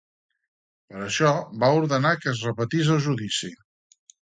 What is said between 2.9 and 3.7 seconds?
el judici.